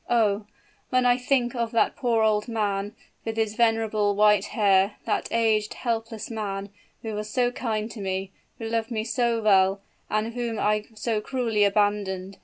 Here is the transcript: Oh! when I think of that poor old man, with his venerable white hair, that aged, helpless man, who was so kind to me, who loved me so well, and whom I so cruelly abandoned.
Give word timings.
Oh! 0.09 0.47
when 0.89 1.05
I 1.05 1.15
think 1.15 1.53
of 1.53 1.69
that 1.73 1.95
poor 1.95 2.23
old 2.23 2.47
man, 2.47 2.95
with 3.23 3.37
his 3.37 3.53
venerable 3.53 4.15
white 4.15 4.45
hair, 4.45 4.95
that 5.05 5.27
aged, 5.29 5.75
helpless 5.75 6.31
man, 6.31 6.69
who 7.03 7.13
was 7.13 7.29
so 7.29 7.51
kind 7.51 7.85
to 7.91 8.01
me, 8.01 8.31
who 8.57 8.67
loved 8.67 8.89
me 8.89 9.03
so 9.03 9.39
well, 9.43 9.79
and 10.09 10.33
whom 10.33 10.57
I 10.57 10.85
so 10.95 11.21
cruelly 11.21 11.63
abandoned. 11.65 12.39